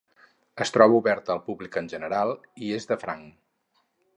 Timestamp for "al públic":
1.35-1.77